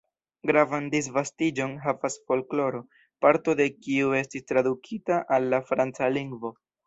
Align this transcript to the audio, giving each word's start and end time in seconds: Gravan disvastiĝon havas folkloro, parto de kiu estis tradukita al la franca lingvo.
Gravan 0.49 0.85
disvastiĝon 0.93 1.75
havas 1.83 2.15
folkloro, 2.31 2.81
parto 3.25 3.55
de 3.61 3.69
kiu 3.75 4.17
estis 4.23 4.49
tradukita 4.53 5.21
al 5.37 5.49
la 5.55 5.63
franca 5.71 6.09
lingvo. 6.19 6.53